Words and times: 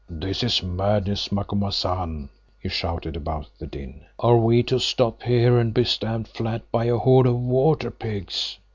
"This 0.09 0.41
is 0.41 0.63
madness, 0.63 1.31
Macumazahn," 1.31 2.29
he 2.59 2.69
shouted 2.69 3.15
above 3.15 3.45
the 3.59 3.67
din. 3.67 4.03
"Are 4.17 4.37
we 4.37 4.63
to 4.63 4.79
stop 4.79 5.21
here 5.21 5.59
and 5.59 5.75
be 5.75 5.83
stamped 5.83 6.35
flat 6.35 6.63
by 6.71 6.85
a 6.85 6.97
horde 6.97 7.27
of 7.27 7.37
water 7.39 7.91
pigs?" 7.91 8.57